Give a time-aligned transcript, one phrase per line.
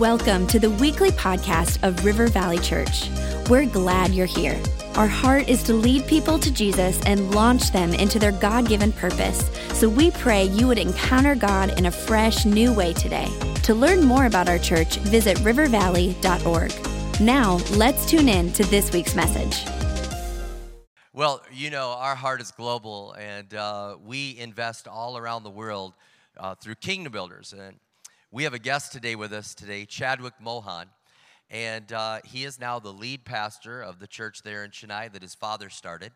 [0.00, 3.08] Welcome to the weekly podcast of River Valley Church.
[3.48, 4.60] We're glad you're here.
[4.94, 8.92] Our heart is to lead people to Jesus and launch them into their God given
[8.92, 9.48] purpose.
[9.72, 13.26] So we pray you would encounter God in a fresh, new way today.
[13.62, 17.20] To learn more about our church, visit rivervalley.org.
[17.22, 19.64] Now, let's tune in to this week's message.
[21.14, 25.94] Well, you know, our heart is global, and uh, we invest all around the world
[26.36, 27.54] uh, through Kingdom Builders.
[27.58, 27.78] And
[28.36, 30.88] we have a guest today with us today, Chadwick Mohan.
[31.48, 35.22] And uh, he is now the lead pastor of the church there in Chennai that
[35.22, 36.12] his father started.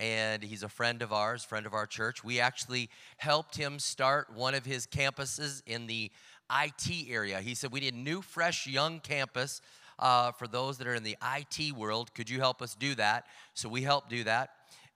[0.00, 2.24] And he's a friend of ours, friend of our church.
[2.24, 6.10] We actually helped him start one of his campuses in the
[6.52, 7.40] IT area.
[7.40, 9.60] He said, We need a new, fresh, young campus
[10.00, 12.12] uh, for those that are in the IT world.
[12.14, 13.26] Could you help us do that?
[13.54, 14.50] So we helped do that.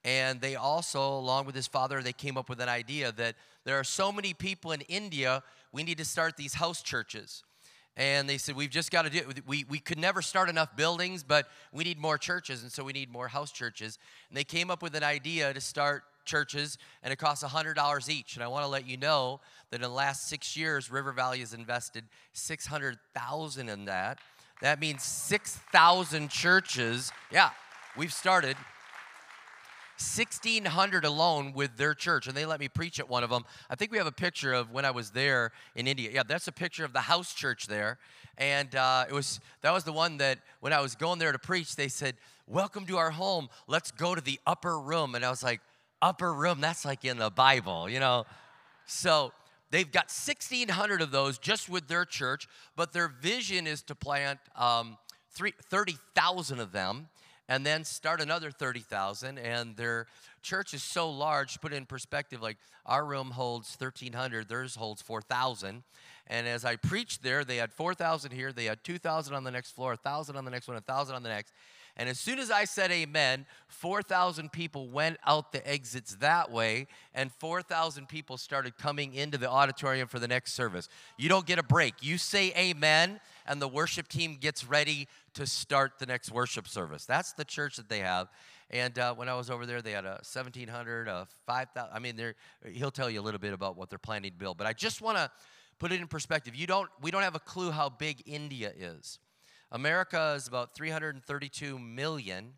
[0.04, 3.78] And they also, along with his father, they came up with an idea that there
[3.78, 7.42] are so many people in India we need to start these house churches.
[7.96, 9.46] And they said, We've just got to do it.
[9.46, 12.92] We, we could never start enough buildings, but we need more churches, and so we
[12.92, 13.98] need more house churches.
[14.28, 18.36] And they came up with an idea to start churches, and it costs $100 each.
[18.36, 21.40] And I want to let you know that in the last six years, River Valley
[21.40, 24.18] has invested 600000 in that.
[24.60, 27.10] That means 6,000 churches.
[27.32, 27.50] Yeah,
[27.96, 28.56] we've started
[30.00, 33.44] 1,600 alone with their church, and they let me preach at one of them.
[33.68, 36.10] I think we have a picture of when I was there in India.
[36.12, 37.98] Yeah, that's a picture of the house church there,
[38.36, 41.38] and uh, it was that was the one that when I was going there to
[41.38, 42.14] preach, they said,
[42.46, 43.48] "Welcome to our home.
[43.66, 45.60] Let's go to the upper room." And I was like,
[46.00, 46.60] "Upper room?
[46.60, 48.24] That's like in the Bible, you know?"
[48.86, 49.32] So
[49.70, 52.46] they've got 1,600 of those just with their church,
[52.76, 54.96] but their vision is to plant um,
[55.30, 57.08] 30,000 of them
[57.48, 60.06] and then start another 30,000 and their
[60.42, 65.82] church is so large put in perspective like our room holds 1300 theirs holds 4000
[66.26, 69.72] and as I preached there they had 4000 here they had 2000 on the next
[69.72, 71.52] floor 1000 on the next one 1000 on the next
[71.98, 76.86] and as soon as I said amen, 4,000 people went out the exits that way,
[77.12, 80.88] and 4,000 people started coming into the auditorium for the next service.
[81.16, 81.94] You don't get a break.
[82.00, 87.04] You say amen, and the worship team gets ready to start the next worship service.
[87.04, 88.28] That's the church that they have.
[88.70, 91.90] And uh, when I was over there, they had a 1,700, a 5,000.
[91.92, 92.34] I mean,
[92.72, 94.56] he'll tell you a little bit about what they're planning to build.
[94.56, 95.30] But I just want to
[95.78, 96.54] put it in perspective.
[96.54, 99.18] You don't, we don't have a clue how big India is.
[99.70, 102.54] America is about 332 million.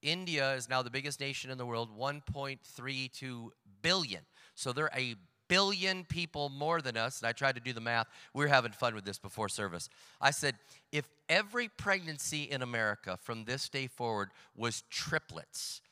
[0.00, 3.48] India is now the biggest nation in the world, 1.32
[3.82, 4.22] billion.
[4.54, 5.14] So they're a
[5.48, 7.20] billion people more than us.
[7.20, 8.08] And I tried to do the math.
[8.34, 9.88] We were having fun with this before service.
[10.20, 10.56] I said,
[10.90, 15.82] if every pregnancy in America from this day forward was triplets,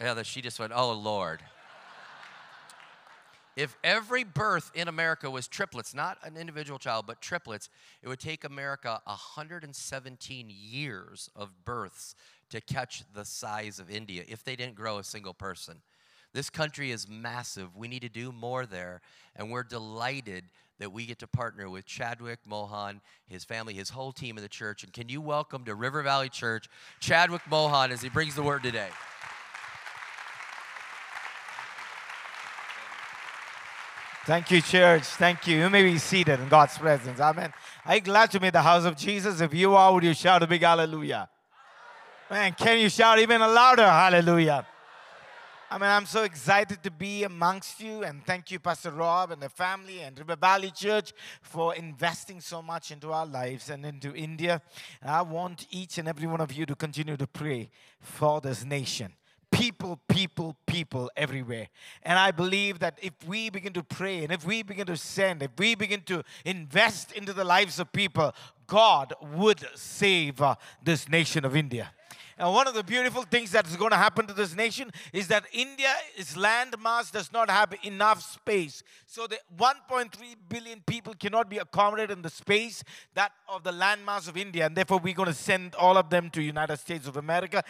[0.00, 1.40] yeah, she just went, oh, Lord.
[3.58, 7.68] If every birth in America was triplets, not an individual child, but triplets,
[8.04, 12.14] it would take America 117 years of births
[12.50, 15.82] to catch the size of India if they didn't grow a single person.
[16.32, 17.74] This country is massive.
[17.74, 19.00] We need to do more there,
[19.34, 20.44] and we're delighted
[20.78, 24.48] that we get to partner with Chadwick Mohan, his family, his whole team in the
[24.48, 24.84] church.
[24.84, 26.68] And can you welcome to River Valley Church
[27.00, 28.90] Chadwick Mohan as he brings the word today?
[34.28, 35.04] Thank you, church.
[35.04, 35.56] Thank you.
[35.56, 37.18] You may be seated in God's presence.
[37.18, 37.50] Amen.
[37.86, 39.40] Are you glad to be in the house of Jesus?
[39.40, 41.30] If you are, would you shout a big hallelujah?
[42.30, 44.66] Man, can you shout even a louder hallelujah?
[45.70, 49.40] I mean, I'm so excited to be amongst you, and thank you, Pastor Rob and
[49.40, 54.14] the family and River Valley Church for investing so much into our lives and into
[54.14, 54.60] India.
[55.00, 58.62] And I want each and every one of you to continue to pray for this
[58.62, 59.14] nation
[59.50, 61.68] people, people, people everywhere.
[62.02, 65.42] And I believe that if we begin to pray and if we begin to send,
[65.42, 68.34] if we begin to invest into the lives of people,
[68.66, 71.90] God would save uh, this nation of India.
[72.38, 75.26] And one of the beautiful things that is going to happen to this nation is
[75.26, 78.84] that India, its land mass does not have enough space.
[79.06, 80.12] So the 1.3
[80.48, 82.84] billion people cannot be accommodated in the space
[83.14, 84.66] that of the land mass of India.
[84.66, 87.64] And therefore, we're going to send all of them to United States of America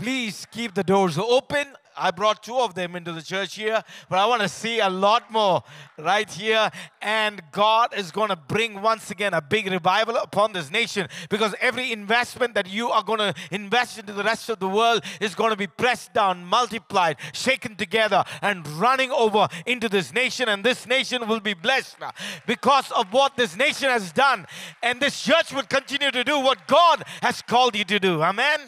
[0.00, 1.66] please keep the doors open.
[1.94, 4.88] I brought two of them into the church here, but I want to see a
[4.88, 5.62] lot more
[5.98, 6.70] right here.
[7.02, 11.54] And God is going to bring once again a big revival upon this nation because
[11.60, 15.34] every investment that you are going to invest into the rest of the world is
[15.34, 20.48] going to be pressed down, multiplied, shaken together, and running over into this nation.
[20.48, 21.98] And this nation will be blessed
[22.46, 24.46] because of what this nation has done.
[24.82, 28.22] And this church will continue to do what God has called you to do.
[28.22, 28.60] Amen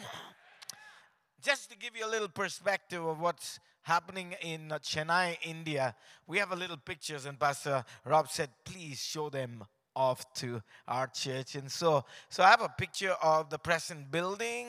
[1.43, 5.93] just to give you a little perspective of what's happening in Chennai, India,
[6.25, 11.07] we have a little pictures, and Pastor Rob said, please show them off to our
[11.07, 11.55] church.
[11.55, 14.67] And so, so I have a picture of the present building.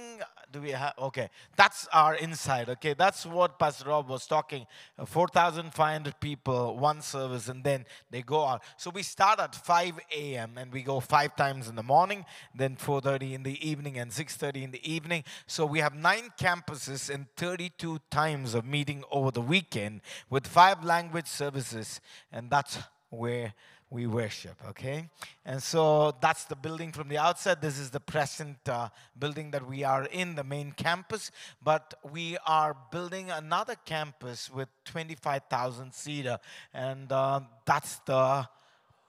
[0.53, 0.95] Do we have?
[0.99, 2.69] Okay, that's our inside.
[2.69, 4.67] Okay, that's what Pastor Rob was talking.
[4.99, 8.63] Uh, 4,500 people, one service, and then they go out.
[8.77, 10.53] So we start at 5 a.m.
[10.57, 12.25] and we go five times in the morning,
[12.55, 15.25] then 4:30 in the evening, and 6:30 in the evening.
[15.47, 20.01] So we have nine campuses and 32 times of meeting over the weekend
[20.31, 22.01] with five language services,
[22.33, 22.79] and that's
[23.11, 23.55] where
[23.91, 25.09] we worship, okay?
[25.45, 27.61] And so that's the building from the outside.
[27.61, 28.89] This is the present uh,
[29.19, 31.31] building that we are in, the main campus.
[31.63, 36.39] But we are building another campus with 25,000 seater,
[36.73, 38.49] and uh, that's the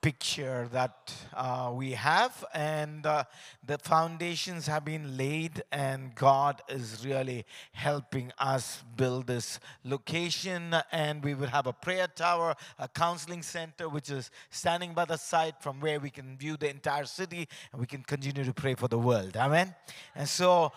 [0.02, 3.24] picture that uh, we have, and uh,
[3.66, 7.44] the foundations have been laid, and God is really
[7.74, 10.76] helping us build this location.
[10.92, 15.18] And we will have a prayer tower, a counseling center, which is standing by the
[15.18, 18.76] side from where we can view the entire city, and we can continue to pray
[18.76, 19.36] for the world.
[19.36, 19.74] Amen.
[20.16, 20.72] And so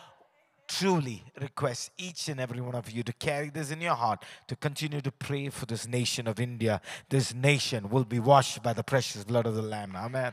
[0.69, 4.55] truly request each and every one of you to carry this in your heart, to
[4.55, 6.81] continue to pray for this nation of India.
[7.09, 9.97] This nation will be washed by the precious blood of the Lamb.
[9.97, 10.33] Amen.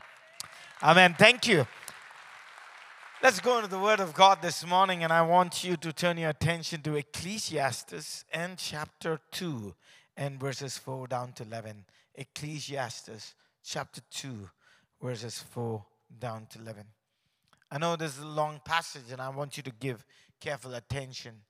[0.82, 1.16] Amen.
[1.18, 1.66] Thank you.
[3.22, 6.18] Let's go into the Word of God this morning, and I want you to turn
[6.18, 9.74] your attention to Ecclesiastes and chapter 2
[10.18, 11.86] and verses 4 down to 11.
[12.14, 13.34] Ecclesiastes
[13.64, 14.48] chapter 2,
[15.02, 15.84] verses 4
[16.18, 16.84] down to 11.
[17.70, 20.04] I know this is a long passage, and I want you to give
[20.40, 21.42] careful attention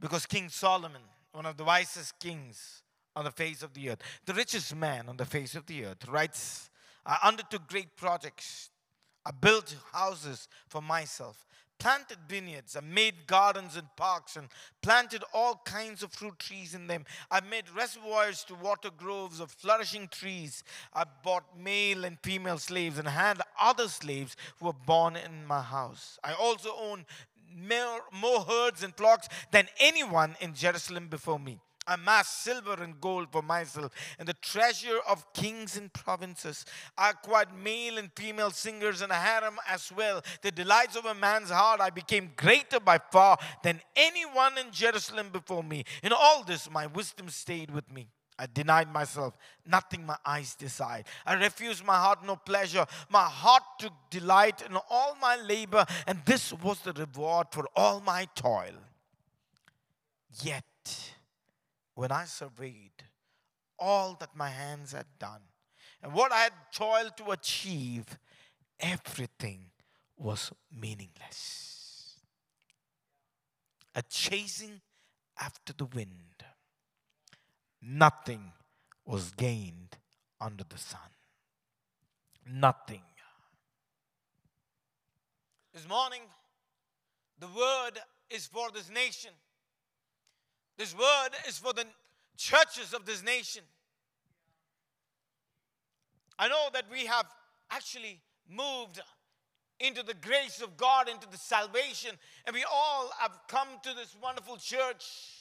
[0.00, 1.02] because King Solomon,
[1.32, 2.82] one of the wisest kings
[3.16, 6.06] on the face of the earth, the richest man on the face of the earth,
[6.08, 6.70] writes,
[7.04, 8.70] I undertook great projects.
[9.26, 11.46] I built houses for myself,
[11.78, 14.48] planted vineyards, I made gardens and parks, and
[14.82, 17.04] planted all kinds of fruit trees in them.
[17.30, 20.64] I made reservoirs to water groves of flourishing trees.
[20.94, 25.62] I bought male and female slaves and had other slaves who were born in my
[25.62, 26.18] house.
[26.24, 27.04] I also owned
[27.56, 31.60] more, herds and flocks than anyone in Jerusalem before me.
[31.88, 36.66] I amassed silver and gold for myself and the treasure of kings and provinces.
[36.98, 40.22] I acquired male and female singers and a harem as well.
[40.42, 45.30] The delights of a man's heart I became greater by far than anyone in Jerusalem
[45.32, 45.84] before me.
[46.02, 48.08] In all this, my wisdom stayed with me.
[48.38, 49.36] I denied myself,
[49.66, 51.06] nothing my eyes desired.
[51.26, 52.86] I refused my heart no pleasure.
[53.08, 58.00] My heart took delight in all my labor, and this was the reward for all
[58.00, 58.74] my toil.
[60.42, 61.12] Yet,
[61.94, 62.92] when I surveyed
[63.78, 65.42] all that my hands had done
[66.02, 68.06] and what I had toiled to achieve,
[68.78, 69.66] everything
[70.16, 72.16] was meaningless.
[73.96, 74.80] A chasing
[75.40, 76.44] after the wind
[77.82, 78.52] nothing
[79.04, 79.96] was gained
[80.40, 81.00] under the sun.
[82.46, 83.02] Nothing.
[85.74, 86.22] This morning,
[87.38, 87.98] the word
[88.30, 89.30] is for this nation.
[90.76, 91.84] This word is for the
[92.36, 93.62] churches of this nation.
[96.38, 97.26] I know that we have
[97.70, 99.00] actually moved
[99.80, 102.10] into the grace of God, into the salvation,
[102.46, 105.37] and we all have come to this wonderful church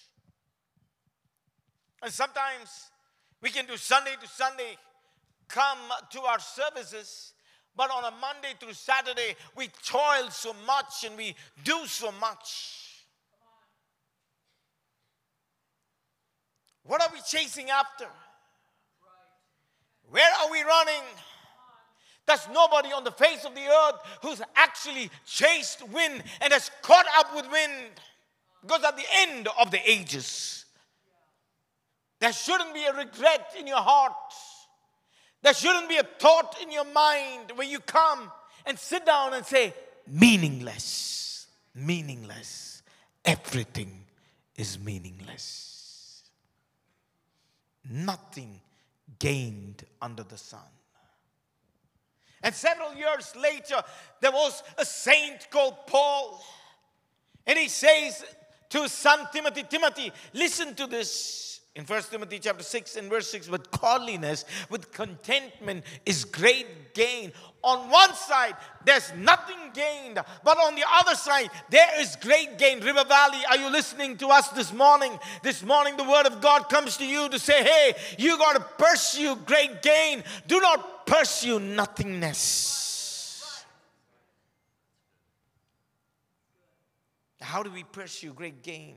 [2.04, 2.92] and sometimes
[3.42, 4.78] we can do Sunday to Sunday,
[5.48, 5.78] come
[6.12, 7.34] to our services,
[7.76, 13.06] but on a Monday through Saturday, we toil so much and we do so much.
[16.84, 18.08] What are we chasing after?
[20.10, 21.04] Where are we running?
[22.26, 27.06] There's nobody on the face of the earth who's actually chased wind and has caught
[27.18, 27.92] up with wind.
[28.62, 30.66] Because at the end of the ages,
[32.20, 34.14] there shouldn't be a regret in your heart.
[35.44, 38.32] There shouldn't be a thought in your mind where you come
[38.66, 39.74] and sit down and say,
[40.08, 42.82] meaningless, meaningless.
[43.24, 44.06] Everything
[44.56, 46.24] is meaningless.
[47.90, 48.60] Nothing
[49.20, 50.60] gained under the sun.
[52.44, 53.82] And several years later,
[54.22, 56.44] there was a saint called Paul.
[57.46, 58.24] And he says
[58.70, 63.50] to son Timothy, Timothy, listen to this in 1 Timothy chapter 6 and verse 6,
[63.50, 67.32] with godliness, with contentment is great gain.
[67.64, 72.80] On one side, there's nothing gained, but on the other side, there is great gain.
[72.80, 75.20] River Valley, are you listening to us this morning?
[75.44, 78.84] This morning, the word of God comes to you to say, hey, you got to
[78.84, 80.24] pursue great gain.
[80.48, 83.64] Do not pursue nothingness.
[87.40, 88.96] How do we pursue great gain?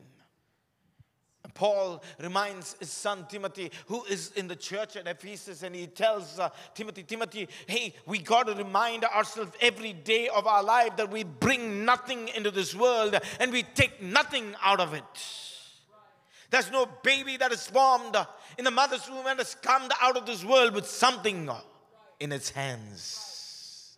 [1.55, 6.39] Paul reminds his son Timothy, who is in the church at Ephesus, and he tells
[6.39, 11.11] uh, Timothy, Timothy, hey, we got to remind ourselves every day of our life that
[11.11, 15.05] we bring nothing into this world and we take nothing out of it.
[16.51, 18.17] There's no baby that is formed
[18.59, 21.49] in the mother's womb and has come out of this world with something
[22.19, 23.97] in its hands.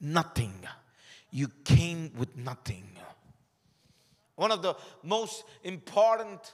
[0.00, 0.52] Nothing.
[1.30, 2.84] You came with nothing.
[4.34, 6.52] One of the most important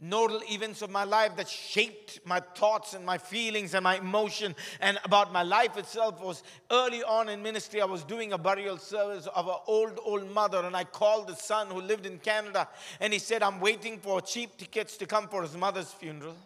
[0.00, 4.54] nodal events of my life that shaped my thoughts and my feelings and my emotion
[4.80, 8.76] and about my life itself was early on in ministry i was doing a burial
[8.76, 12.68] service of an old old mother and i called the son who lived in canada
[13.00, 16.36] and he said i'm waiting for cheap tickets to come for his mother's funeral.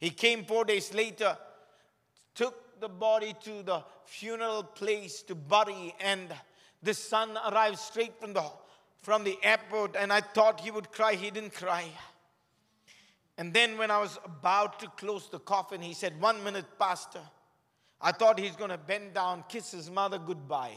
[0.00, 1.36] He came four days later
[2.34, 6.28] took the body to the funeral place to bury and
[6.82, 8.44] the son arrived straight from the
[9.02, 11.12] from the airport and i thought he would cry.
[11.14, 11.84] He didn't cry
[13.42, 17.18] and then when I was about to close the coffin, he said, One minute, Pastor.
[18.00, 20.76] I thought he's going to bend down, kiss his mother goodbye.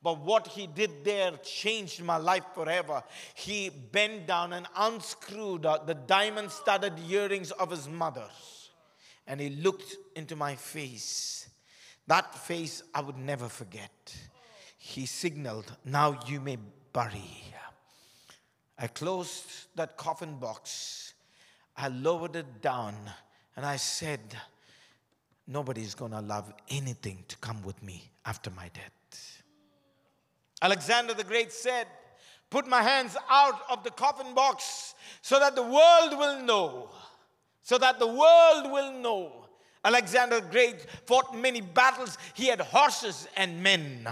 [0.00, 3.02] But what he did there changed my life forever.
[3.34, 8.28] He bent down and unscrewed uh, the diamond studded earrings of his mother.
[9.26, 11.48] And he looked into my face.
[12.06, 14.16] That face I would never forget.
[14.78, 16.58] He signaled, Now you may
[16.92, 17.42] bury.
[18.78, 21.13] I closed that coffin box
[21.76, 22.94] I lowered it down
[23.56, 24.20] and I said,
[25.46, 29.42] Nobody's going to love anything to come with me after my death.
[30.62, 31.86] Alexander the Great said,
[32.48, 36.90] Put my hands out of the coffin box so that the world will know.
[37.62, 39.46] So that the world will know.
[39.84, 42.16] Alexander the Great fought many battles.
[42.32, 44.08] He had horses and men.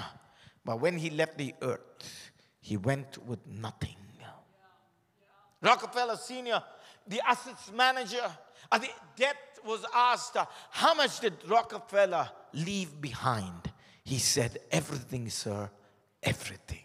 [0.65, 3.97] But when he left the earth, he went with nothing.
[5.63, 6.63] Rockefeller Sr
[7.07, 8.25] the assets manager
[8.71, 13.71] at the death was asked, uh, How much did Rockefeller leave behind?
[14.05, 15.71] He said, Everything, sir,
[16.23, 16.79] everything.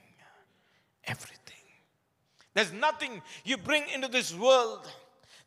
[1.06, 1.38] Everything.
[2.54, 4.86] There's nothing you bring into this world.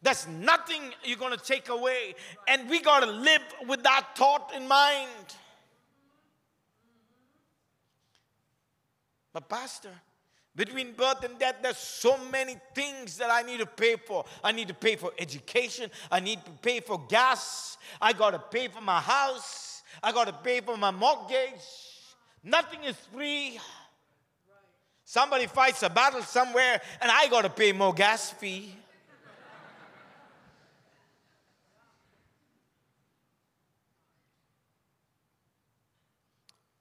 [0.03, 2.15] There's nothing you're going to take away.
[2.49, 5.37] And we got to live with that thought in mind.
[9.33, 9.91] But, Pastor,
[10.61, 14.27] between birth and death, there's so many things that I need to pay for.
[14.45, 15.91] I need to pay for education.
[16.13, 17.79] I need to pay for gas.
[17.99, 19.83] I got to pay for my house.
[20.03, 21.65] I got to pay for my mortgage.
[22.45, 23.59] Nothing is free.
[25.07, 28.75] Somebody fights a battle somewhere, and I got to pay more gas fee.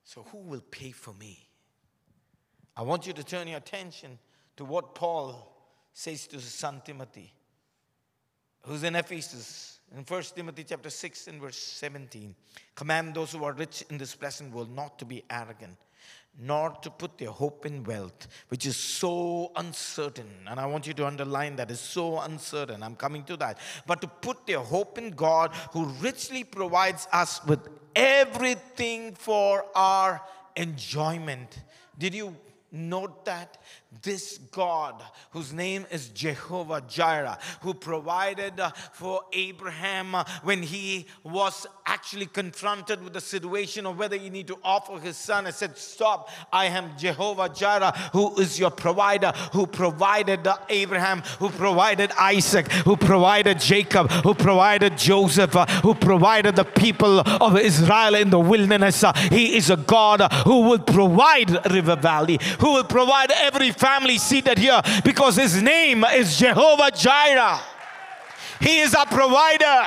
[0.03, 1.48] So, who will pay for me?
[2.79, 4.17] I want you to turn your attention
[4.55, 5.53] to what Paul
[5.91, 7.33] says to his son Timothy,
[8.61, 12.33] who's in Ephesus, in 1 Timothy chapter 6 and verse 17.
[12.75, 15.75] Command those who are rich in this present world not to be arrogant,
[16.39, 20.29] nor to put their hope in wealth, which is so uncertain.
[20.47, 22.81] And I want you to underline that it's so uncertain.
[22.81, 23.57] I'm coming to that.
[23.87, 27.59] But to put their hope in God, who richly provides us with
[27.93, 30.21] everything for our
[30.55, 31.61] enjoyment.
[31.97, 32.37] Did you
[32.71, 33.57] Note that
[34.03, 41.07] this God, whose name is Jehovah Jireh, who provided uh, for Abraham uh, when he
[41.23, 45.55] was actually confronted with the situation of whether he need to offer his son, and
[45.55, 51.49] said, Stop, I am Jehovah Jireh, who is your provider, who provided uh, Abraham, who
[51.49, 58.29] provided Isaac, who provided Jacob, who provided Joseph, who provided the people of Israel in
[58.29, 59.03] the wilderness.
[59.31, 64.57] He is a God who will provide River Valley, who will provide every family seated
[64.57, 67.59] here because his name is Jehovah Jireh.
[68.59, 69.85] He is our provider.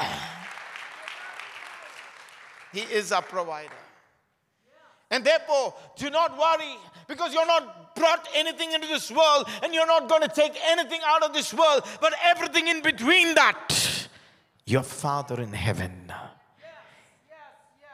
[2.73, 3.71] He is our provider.
[5.11, 9.87] And therefore, do not worry because you're not brought anything into this world and you're
[9.87, 14.09] not going to take anything out of this world, but everything in between that.
[14.65, 16.11] Your Father in heaven.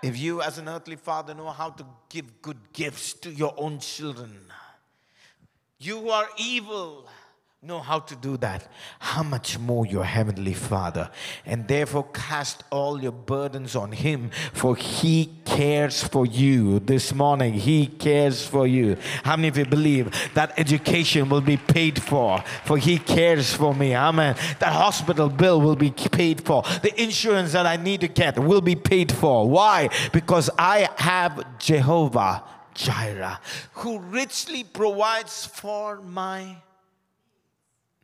[0.01, 3.81] If you, as an earthly father, know how to give good gifts to your own
[3.81, 4.33] children,
[5.79, 7.07] you who are evil
[7.61, 8.69] know how to do that.
[9.01, 11.11] How much more your heavenly Father?
[11.45, 16.79] And therefore, cast all your burdens on Him, for He cares for you.
[16.79, 18.97] This morning, He cares for you.
[19.25, 22.45] How many of you believe that education will be paid for?
[22.65, 23.95] For He cares for me.
[23.97, 24.37] Amen.
[24.61, 26.63] That hospital bill will be paid for.
[26.63, 29.49] The insurance that I need to get will be paid for.
[29.49, 29.89] Why?
[30.13, 32.45] Because I have Jehovah
[32.79, 33.41] Jireh,
[33.73, 36.57] who richly provides for my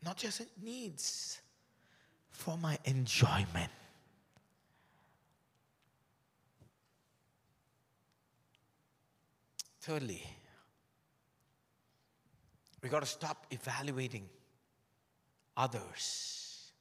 [0.04, 1.40] not just needs,
[2.30, 3.70] for my enjoyment.
[9.80, 10.22] Thirdly,
[12.82, 14.28] we got to stop evaluating
[15.56, 16.72] others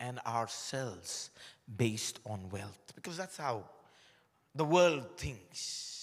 [0.00, 1.30] and ourselves
[1.76, 3.64] based on wealth because that's how
[4.54, 5.97] the world thinks.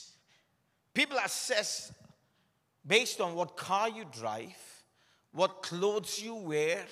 [0.95, 1.91] People assess
[2.87, 4.55] based on what car you drive,
[5.33, 6.85] what clothes you wear,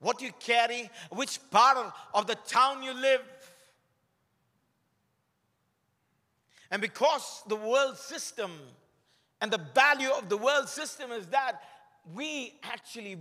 [0.00, 1.78] what you carry, which part
[2.12, 3.22] of the town you live.
[6.70, 8.50] And because the world system
[9.40, 11.62] and the value of the world system is that
[12.14, 13.16] we actually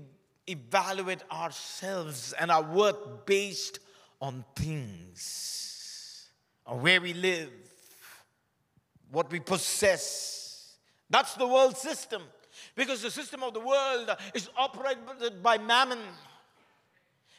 [0.48, 3.80] evaluate ourselves and our worth based
[4.20, 6.28] on things,
[6.66, 7.63] on where we live,
[9.14, 10.76] what we possess.
[11.10, 12.24] That's the world system.
[12.76, 16.00] Because the system of the world is operated by mammon.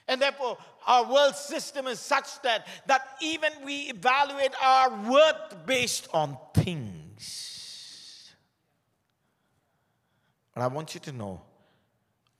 [0.06, 6.08] And therefore, our world system is such that, that even we evaluate our worth based
[6.12, 8.30] on things.
[10.54, 11.42] But I want you to know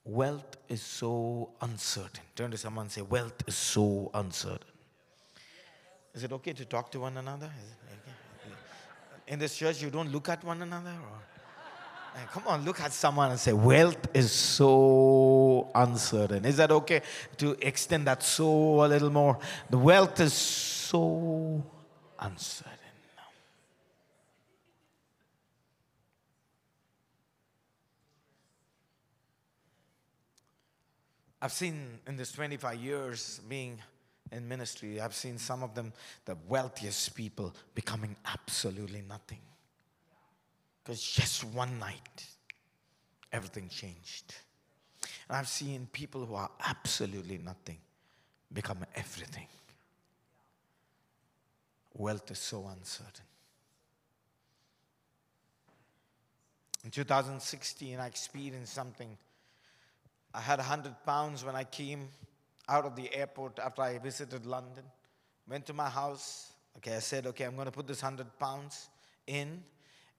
[0.05, 2.23] wealth is so uncertain.
[2.35, 4.61] Turn to someone and say, Wealth is so uncertain.
[6.13, 7.51] Is it okay to talk to one another?
[9.27, 10.91] In this church, you don't look at one another?
[10.91, 11.21] Or?
[12.31, 16.45] Come on, look at someone and say, Wealth is so uncertain.
[16.45, 17.01] Is that okay
[17.37, 19.37] to extend that so a little more?
[19.69, 21.63] The wealth is so
[22.19, 22.79] uncertain.
[31.41, 33.79] I've seen in this 25 years being
[34.31, 35.93] in ministry, I've seen some of them,
[36.25, 39.39] the wealthiest people, becoming absolutely nothing.
[40.83, 42.25] Because just one night,
[43.31, 44.35] everything changed.
[45.29, 47.77] And I've seen people who are absolutely nothing
[48.51, 49.47] become everything.
[51.93, 53.25] Wealth is so uncertain.
[56.83, 59.17] In 2016, I experienced something.
[60.33, 62.09] I had 100 pounds when I came
[62.67, 64.83] out of the airport after I visited London.
[65.47, 66.53] Went to my house.
[66.77, 68.89] Okay, I said, okay, I'm going to put this 100 pounds
[69.27, 69.63] in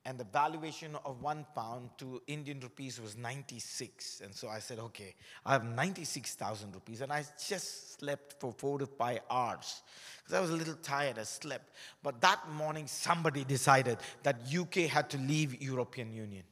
[0.07, 4.21] and the valuation of one pound to Indian rupees was 96.
[4.25, 7.01] And so I said, okay, I have 96,000 rupees.
[7.01, 9.83] And I just slept for four to five hours
[10.19, 11.19] because I was a little tired.
[11.19, 11.73] I slept.
[12.05, 16.45] But that morning, somebody decided that UK had to leave European Union.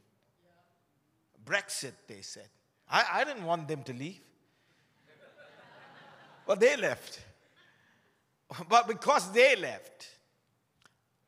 [1.45, 2.49] Brexit, they said.
[2.91, 4.19] I, I didn't want them to leave.
[6.45, 7.21] But they left.
[8.69, 10.07] But because they left,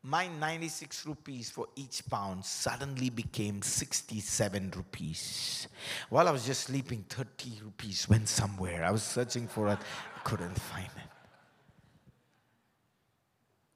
[0.04, 5.68] my 96 rupees for each pound suddenly became 67 rupees.
[6.10, 8.86] While I was just sleeping, 30 rupees went somewhere.
[8.86, 9.80] I was searching for it,
[10.24, 11.12] couldn't find it.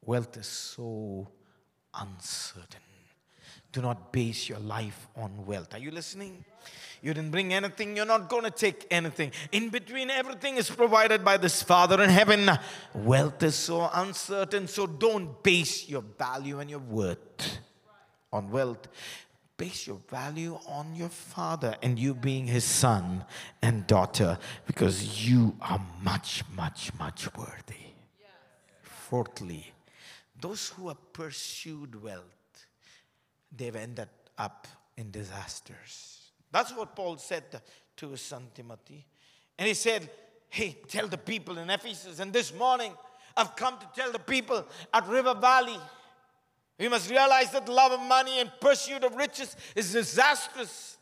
[0.05, 1.27] Wealth is so
[1.93, 2.90] uncertain.
[3.71, 5.73] Do not base your life on wealth.
[5.73, 6.43] Are you listening?
[7.01, 9.31] You didn't bring anything, you're not going to take anything.
[9.51, 12.49] In between, everything is provided by this Father in heaven.
[12.93, 17.57] Wealth is so uncertain, so don't base your value and your worth
[18.31, 18.87] on wealth.
[19.57, 23.25] Base your value on your Father and you being His son
[23.63, 27.93] and daughter because you are much, much, much worthy.
[28.81, 29.71] Fourthly,
[30.39, 32.40] those who have pursued wealth,
[33.55, 36.31] they've ended up in disasters.
[36.51, 37.43] That's what Paul said
[37.97, 39.05] to his son Timothy.
[39.57, 40.09] And he said,
[40.49, 42.93] Hey, tell the people in Ephesus, and this morning
[43.37, 45.77] I've come to tell the people at River Valley.
[46.77, 50.97] We must realize that love of money and pursuit of riches is disastrous.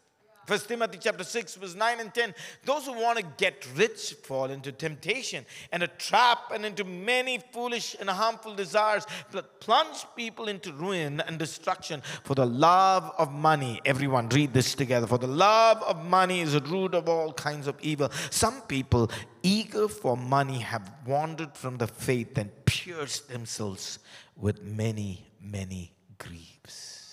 [0.50, 2.34] First Timothy chapter 6, verse 9 and 10.
[2.66, 7.40] Those who want to get rich fall into temptation and a trap and into many
[7.52, 13.32] foolish and harmful desires that plunge people into ruin and destruction for the love of
[13.32, 13.80] money.
[13.86, 15.06] Everyone, read this together.
[15.06, 18.10] For the love of money is the root of all kinds of evil.
[18.32, 19.12] Some people,
[19.44, 24.00] eager for money, have wandered from the faith and pierced themselves
[24.36, 27.09] with many, many griefs.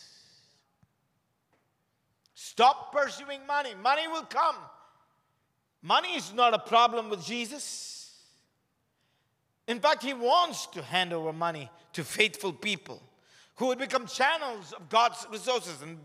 [2.57, 3.75] Stop pursuing money.
[3.83, 4.57] Money will come.
[5.83, 8.14] Money is not a problem with Jesus.
[9.69, 13.03] In fact, he wants to hand over money to faithful people
[13.57, 15.83] who would become channels of God's resources.
[15.83, 15.99] And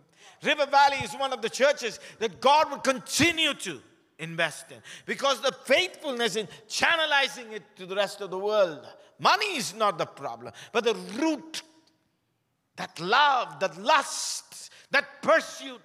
[0.43, 3.79] River Valley is one of the churches that God will continue to
[4.19, 8.85] invest in because the faithfulness in channelizing it to the rest of the world.
[9.19, 11.61] Money is not the problem, but the root,
[12.75, 15.79] that love, that lust, that pursuit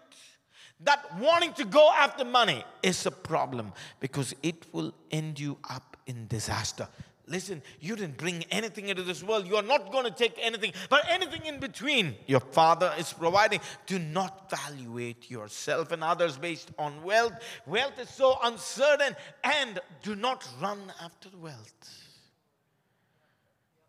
[0.80, 5.96] that wanting to go after money is a problem because it will end you up
[6.06, 6.88] in disaster.
[7.28, 9.48] Listen, you didn't bring anything into this world.
[9.48, 13.58] You are not going to take anything, but anything in between your Father is providing.
[13.86, 17.32] Do not valuate yourself and others based on wealth.
[17.66, 22.02] Wealth is so uncertain, and do not run after wealth.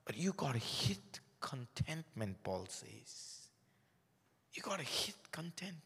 [0.04, 3.50] But you got to hit contentment, Paul says.
[4.54, 5.84] You got to hit contentment.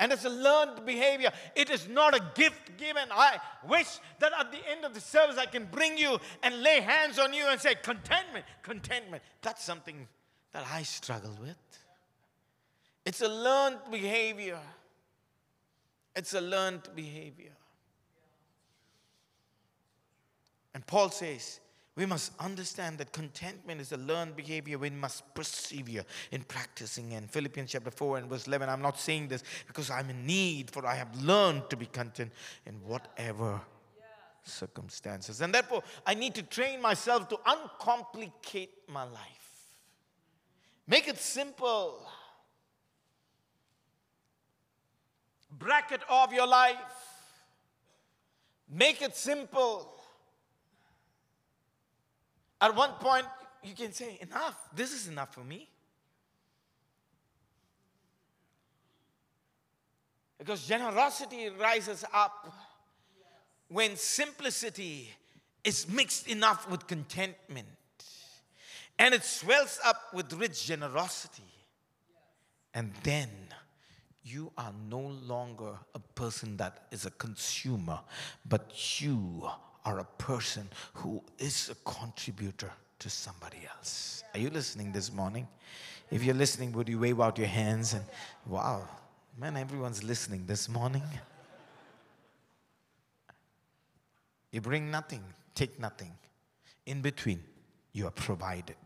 [0.00, 1.30] And it's a learned behavior.
[1.54, 3.04] It is not a gift given.
[3.12, 6.80] I wish that at the end of the service I can bring you and lay
[6.80, 9.22] hands on you and say, contentment, contentment.
[9.42, 10.08] That's something
[10.52, 11.56] that I struggle with.
[13.04, 14.58] It's a learned behavior.
[16.16, 17.52] It's a learned behavior.
[20.72, 21.60] And Paul says,
[22.00, 24.78] we must understand that contentment is a learned behavior.
[24.78, 27.12] We must persevere in practicing.
[27.12, 30.70] In Philippians chapter 4 and verse 11, I'm not saying this because I'm in need,
[30.70, 32.32] for I have learned to be content
[32.64, 33.60] in whatever
[34.42, 35.42] circumstances.
[35.42, 39.76] And therefore, I need to train myself to uncomplicate my life.
[40.88, 42.08] Make it simple.
[45.52, 46.78] Bracket off your life.
[48.70, 49.99] Make it simple.
[52.60, 53.26] At one point,
[53.62, 55.68] you can say, Enough, this is enough for me.
[60.38, 62.52] Because generosity rises up
[63.68, 65.10] when simplicity
[65.62, 67.68] is mixed enough with contentment
[68.98, 71.42] and it swells up with rich generosity.
[72.72, 73.28] And then
[74.22, 78.00] you are no longer a person that is a consumer,
[78.46, 79.48] but you
[79.84, 84.22] are a person who is a contributor to somebody else.
[84.34, 85.48] Are you listening this morning?
[86.10, 88.04] If you're listening, would you wave out your hands and
[88.46, 88.86] wow,
[89.38, 91.02] man, everyone's listening this morning.
[94.52, 95.22] You bring nothing,
[95.54, 96.12] take nothing.
[96.86, 97.42] In between,
[97.92, 98.76] you are provided.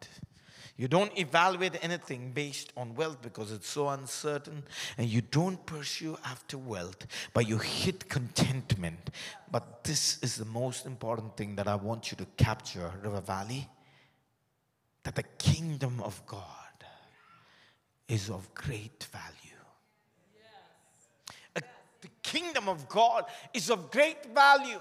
[0.77, 4.65] You don't evaluate anything based on wealth because it's so uncertain,
[4.99, 9.11] and you don't pursue after wealth, but you hit contentment.
[9.53, 13.69] But this is the most important thing that I want you to capture, River Valley
[15.05, 16.41] that the kingdom of God
[18.09, 19.61] is of great value.
[20.35, 21.63] Yes.
[22.01, 24.81] The kingdom of God is of great value.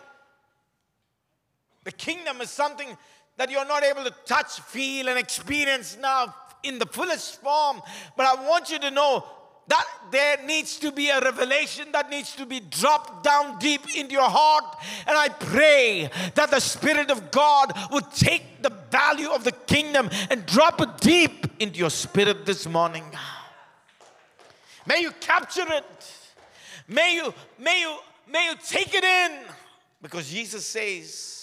[1.83, 2.97] The kingdom is something
[3.37, 7.81] that you're not able to touch, feel, and experience now in the fullest form.
[8.15, 9.25] But I want you to know
[9.67, 14.11] that there needs to be a revelation that needs to be dropped down deep into
[14.11, 14.77] your heart.
[15.07, 20.09] And I pray that the Spirit of God would take the value of the kingdom
[20.29, 23.05] and drop it deep into your spirit this morning.
[24.85, 26.13] May you capture it.
[26.87, 27.95] May you, may you,
[28.29, 29.39] may you take it in.
[30.01, 31.42] Because Jesus says,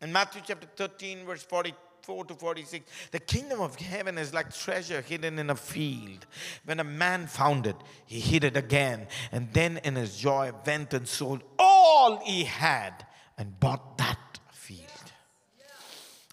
[0.00, 5.00] in Matthew chapter 13, verse 44 to 46, the kingdom of heaven is like treasure
[5.00, 6.26] hidden in a field.
[6.64, 10.94] When a man found it, he hid it again, and then in his joy went
[10.94, 13.06] and sold all he had
[13.36, 14.82] and bought that field.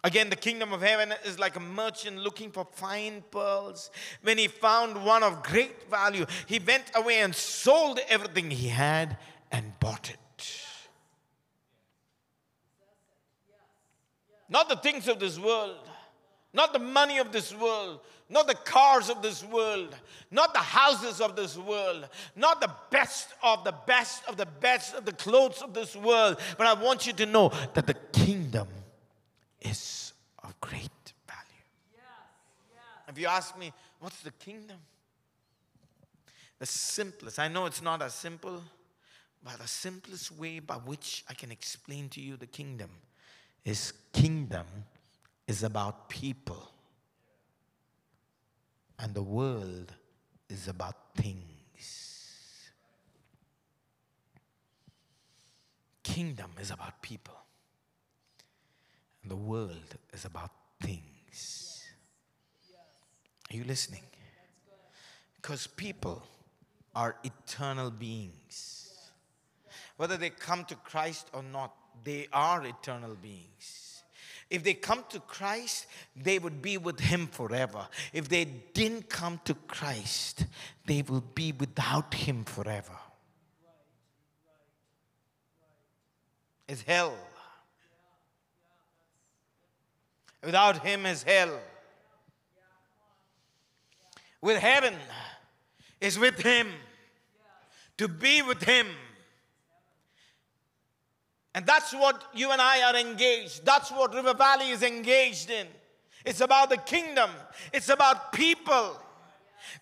[0.04, 3.90] Again, the kingdom of heaven is like a merchant looking for fine pearls.
[4.22, 9.18] When he found one of great value, he went away and sold everything he had
[9.52, 10.18] and bought it.
[14.50, 15.90] Not the things of this world,
[16.54, 19.96] not the money of this world, not the cars of this world,
[20.32, 24.96] not the houses of this world, not the best of the best of the best
[24.96, 26.40] of the clothes of this world.
[26.58, 28.68] But I want you to know that the kingdom
[29.62, 31.66] is of great value.
[31.94, 32.04] Yes,
[32.74, 32.84] yes.
[33.10, 34.78] If you ask me, what's the kingdom?
[36.60, 38.64] The simplest, I know it's not as simple,
[39.44, 42.90] but the simplest way by which I can explain to you the kingdom
[43.66, 44.68] his kingdom
[45.48, 46.72] is about people,
[49.00, 49.92] and the world
[50.48, 52.70] is about things.
[56.04, 57.34] Kingdom is about people,
[59.24, 61.84] and the world is about things.
[63.52, 64.04] Are you listening?
[65.38, 66.22] Because people
[66.96, 69.12] are eternal beings.
[69.98, 74.04] Whether they come to Christ or not, they are eternal beings.
[74.50, 77.88] If they come to Christ, they would be with Him forever.
[78.14, 80.46] If they didn't come to Christ,
[80.86, 82.96] they will be without Him forever.
[86.68, 87.16] It's hell.
[90.44, 91.60] Without Him is hell.
[94.42, 94.94] With heaven,
[96.00, 96.68] is with Him,
[97.98, 98.86] to be with Him.
[101.56, 103.66] And that's what you and I are engaged.
[103.66, 105.66] That's what River Valley is engaged in.
[106.26, 107.30] It's about the kingdom,
[107.74, 109.02] it's about people.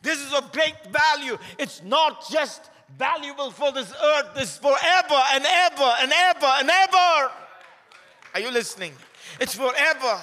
[0.01, 1.38] This is of great value.
[1.59, 7.31] It's not just valuable for this earth, this forever and ever and ever and ever.
[8.33, 8.93] Are you listening?
[9.41, 10.21] It's forever.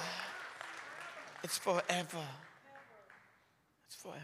[1.43, 2.25] It's forever.
[3.85, 4.19] It's forever.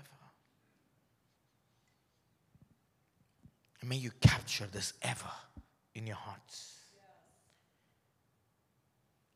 [3.82, 5.32] And may you capture this ever
[5.94, 6.37] in your hearts.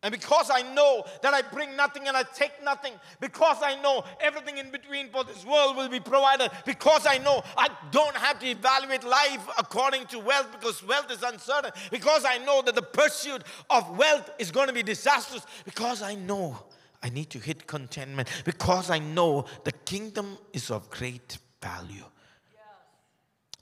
[0.04, 4.04] And because I know that I bring nothing and I take nothing, because I know
[4.20, 8.40] everything in between for this world will be provided, because I know I don't have
[8.40, 12.82] to evaluate life according to wealth because wealth is uncertain, because I know that the
[12.82, 16.58] pursuit of wealth is going to be disastrous, because I know
[17.04, 22.06] I need to hit contentment, because I know the kingdom is of great value.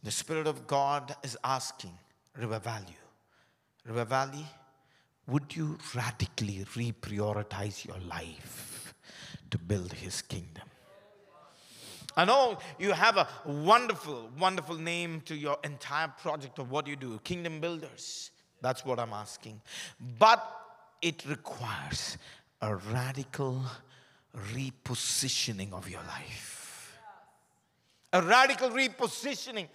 [0.04, 1.98] The Spirit of God is asking
[2.38, 2.98] River Valley,
[3.86, 4.46] River Valley
[5.30, 8.94] would you radically reprioritize your life
[9.52, 10.64] to build His kingdom?
[12.18, 16.96] I know you have a wonderful, wonderful name to your entire project of what you
[16.96, 18.32] do Kingdom Builders.
[18.62, 19.62] That's what I'm asking.
[20.18, 20.46] But
[21.02, 22.18] it requires
[22.62, 23.62] a radical
[24.54, 26.98] repositioning of your life.
[28.12, 29.68] A radical repositioning,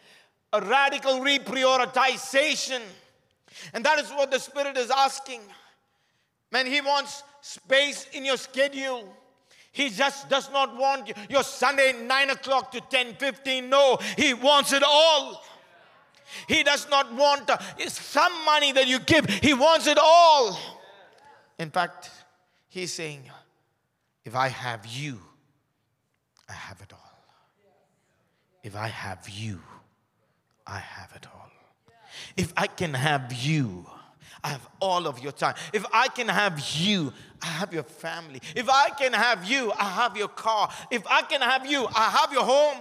[0.53, 2.81] a radical reprioritization
[3.73, 5.41] and that is what the Spirit is asking.
[6.51, 9.15] Man, He wants space in your schedule.
[9.73, 13.69] He just does not want your Sunday 9 o'clock to 10 15.
[13.69, 15.43] No, He wants it all.
[16.49, 20.59] He does not want uh, some money that you give, He wants it all.
[21.59, 22.11] In fact,
[22.69, 23.31] He's saying,
[24.25, 25.21] If I have you,
[26.49, 27.01] I have it all.
[28.63, 29.61] If I have you,
[30.67, 31.44] I have it all.
[32.37, 33.87] If I can have you,
[34.43, 35.55] I have all of your time.
[35.73, 38.41] If I can have you, I have your family.
[38.55, 40.71] If I can have you, I have your car.
[40.91, 42.79] If I can have you, I have your home.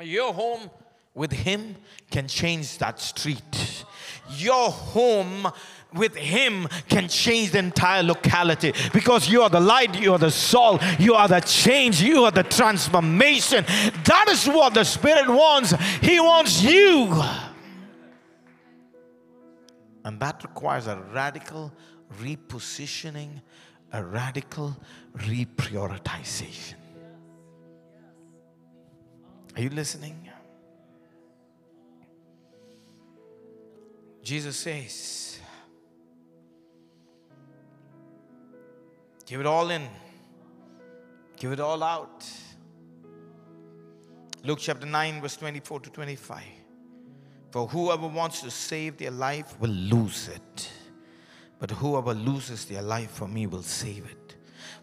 [0.00, 0.70] Your home
[1.14, 1.76] with Him
[2.10, 3.84] can change that street.
[4.30, 5.48] Your home
[5.92, 10.30] with Him can change the entire locality because you are the light, you are the
[10.30, 13.64] salt, you are the change, you are the transformation.
[14.04, 15.74] That is what the Spirit wants.
[16.00, 17.22] He wants you.
[20.04, 21.72] And that requires a radical
[22.20, 23.40] repositioning,
[23.92, 24.76] a radical
[25.16, 26.74] reprioritization.
[29.56, 30.28] Are you listening?
[34.22, 35.38] Jesus says,
[39.26, 39.88] Give it all in,
[41.36, 42.26] give it all out.
[44.44, 46.42] Luke chapter 9, verse 24 to 25.
[47.52, 50.70] For whoever wants to save their life will lose it.
[51.58, 54.36] But whoever loses their life for me will save it.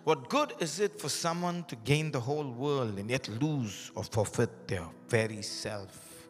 [0.03, 4.03] What good is it for someone to gain the whole world and yet lose or
[4.03, 6.27] forfeit their very self?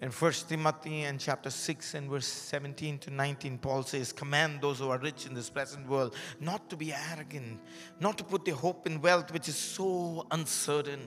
[0.00, 4.78] In 1 Timothy and chapter 6 and verse 17 to 19, Paul says, Command those
[4.78, 7.60] who are rich in this present world not to be arrogant,
[8.00, 11.06] not to put their hope in wealth, which is so uncertain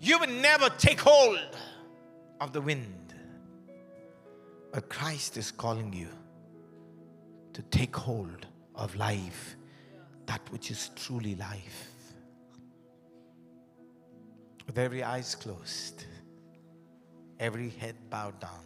[0.00, 1.38] you will never take hold
[2.40, 3.14] of the wind.
[4.72, 6.08] But Christ is calling you
[7.52, 9.56] to take hold of life,
[10.26, 11.90] that which is truly life.
[14.66, 16.04] With every eyes closed,
[17.40, 18.64] every head bowed down,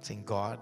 [0.00, 0.58] saying, God,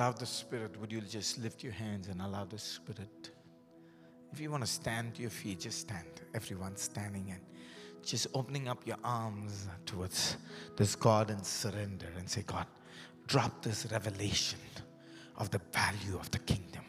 [0.00, 3.32] Allow the Spirit, would you just lift your hands and allow the Spirit?
[4.32, 6.22] If you want to stand to your feet, just stand.
[6.32, 7.40] Everyone standing and
[8.02, 10.38] just opening up your arms towards
[10.74, 12.64] this God and surrender and say, God,
[13.26, 14.58] drop this revelation
[15.36, 16.84] of the value of the kingdom.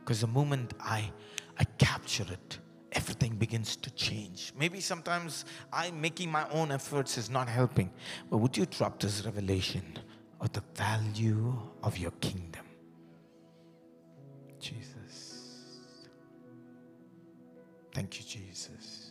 [0.00, 1.08] Because the moment I,
[1.56, 2.58] I capture it,
[2.90, 4.52] everything begins to change.
[4.58, 7.92] Maybe sometimes I making my own efforts is not helping,
[8.28, 9.84] but would you drop this revelation
[10.40, 12.64] of the value of your kingdom?
[14.58, 15.78] Jesus.
[17.94, 19.10] Thank you, Jesus.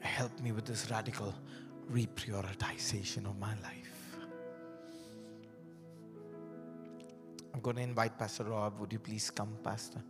[0.00, 1.34] Help me with this radical
[1.90, 4.16] reprioritization of my life.
[7.52, 8.78] I'm going to invite Pastor Rob.
[8.80, 10.00] Would you please come, Pastor?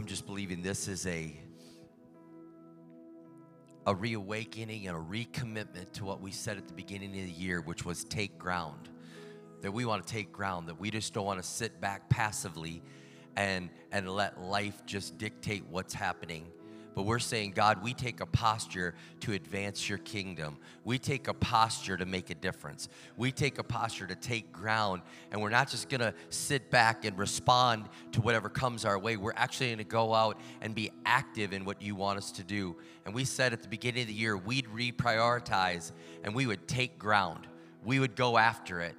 [0.00, 1.38] I'm just believing this is a
[3.86, 7.60] a reawakening and a recommitment to what we said at the beginning of the year,
[7.60, 8.88] which was take ground.
[9.60, 12.82] That we want to take ground, that we just don't want to sit back passively
[13.36, 16.46] and and let life just dictate what's happening
[16.94, 20.56] but we're saying, God, we take a posture to advance your kingdom.
[20.84, 22.88] We take a posture to make a difference.
[23.16, 27.16] We take a posture to take ground, and we're not just gonna sit back and
[27.18, 29.16] respond to whatever comes our way.
[29.16, 32.76] We're actually gonna go out and be active in what you want us to do.
[33.04, 35.92] And we said at the beginning of the year, we'd reprioritize
[36.24, 37.46] and we would take ground,
[37.84, 38.94] we would go after it.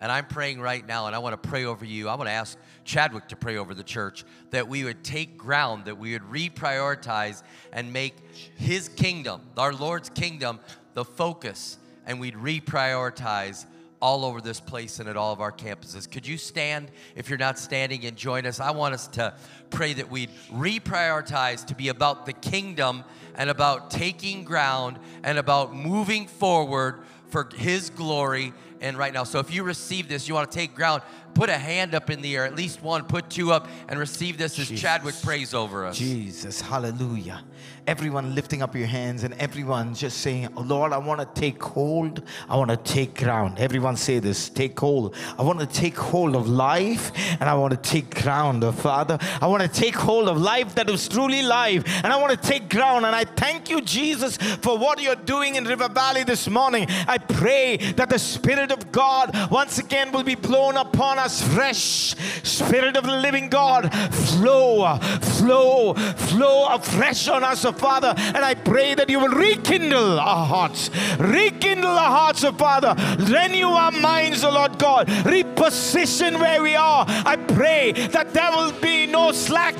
[0.00, 2.08] And I'm praying right now, and I want to pray over you.
[2.08, 5.86] I want to ask Chadwick to pray over the church that we would take ground,
[5.86, 8.14] that we would reprioritize and make
[8.56, 10.60] His kingdom, our Lord's kingdom,
[10.94, 13.66] the focus, and we'd reprioritize
[14.00, 16.10] all over this place and at all of our campuses.
[16.10, 18.60] Could you stand if you're not standing and join us?
[18.60, 19.34] I want us to
[19.70, 23.04] pray that we'd reprioritize to be about the kingdom
[23.34, 29.24] and about taking ground and about moving forward for His glory and right now.
[29.24, 31.02] So if you receive this, you want to take ground,
[31.36, 34.38] put a hand up in the air, at least one, put two up, and receive
[34.38, 34.80] this as Jesus.
[34.80, 35.98] Chadwick prays over us.
[35.98, 37.44] Jesus, hallelujah.
[37.86, 41.62] Everyone lifting up your hands and everyone just saying, oh, Lord, I want to take
[41.62, 42.22] hold.
[42.48, 43.58] I want to take ground.
[43.58, 45.14] Everyone say this take hold.
[45.38, 49.18] I want to take hold of life and I want to take ground, oh, Father.
[49.40, 52.48] I want to take hold of life that is truly life and I want to
[52.48, 53.06] take ground.
[53.06, 56.86] And I thank you, Jesus, for what you're doing in River Valley this morning.
[57.06, 62.14] I pray that the Spirit of God once again will be blown upon us fresh.
[62.42, 68.14] Spirit of the living God, flow, flow, flow afresh on us, oh Father.
[68.16, 72.94] And I pray that you will rekindle our hearts, rekindle our hearts, oh Father.
[73.18, 75.08] Renew our minds, oh Lord God.
[75.08, 77.04] Reposition where we are.
[77.08, 79.74] I pray that there will be no slack,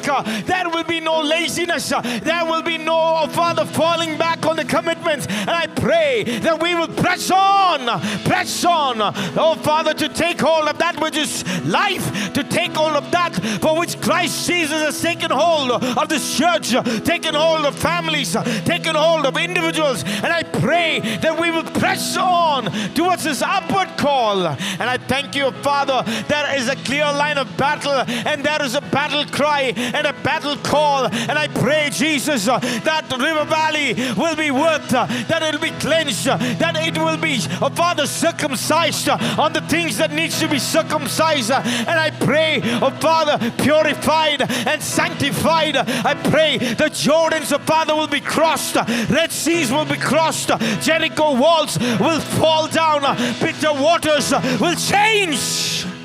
[0.46, 4.64] there will be no laziness, there will be no, oh Father, falling back on the
[4.64, 5.26] commitments.
[5.26, 10.68] And I pray that we will press on, press on, oh Father, to take hold
[10.68, 15.01] of that which is life, to take hold of that for which Christ Jesus has
[15.01, 16.70] taken hold of this church,
[17.05, 20.05] taken hold of families, taken hold of individuals.
[20.05, 24.46] And I pray that we will press on towards this upward call.
[24.46, 28.75] And I thank you, Father, there is a clear line of battle and there is
[28.75, 31.07] a battle cry and a battle call.
[31.07, 36.27] And I pray, Jesus, that River Valley will be worth, that it will be cleansed,
[36.27, 41.15] that it will be, Father, circumcised on the things that needs to be circumcised.
[41.20, 45.76] And I pray, oh Father, purified and sanctified.
[45.76, 48.76] I pray the Jordans, oh Father, will be crossed,
[49.11, 50.48] Red Seas will be crossed,
[50.81, 53.02] Jericho walls will fall down,
[53.40, 55.95] bitter waters will change.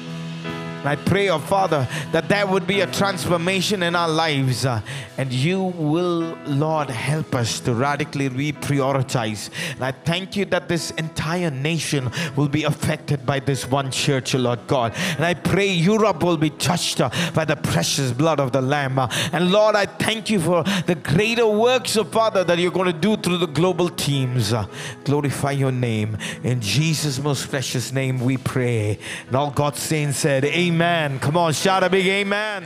[0.84, 4.65] I pray, oh Father, that there would be a transformation in our lives.
[4.65, 4.82] Uh,
[5.17, 9.52] and you will, Lord, help us to radically reprioritize.
[9.76, 14.34] And I thank you that this entire nation will be affected by this one church,
[14.34, 14.94] Lord God.
[15.17, 18.98] And I pray Europe will be touched uh, by the precious blood of the Lamb.
[18.98, 22.91] Uh, and Lord, I thank you for the greater works, of Father, that you're going
[22.91, 24.54] to do through the global teams.
[24.54, 24.65] Uh,
[25.04, 26.17] glorify your name.
[26.44, 28.98] In Jesus' most precious name we pray.
[29.28, 30.71] And all God's saints said, Amen.
[30.72, 31.19] Amen.
[31.19, 32.65] Come on, shout a big amen.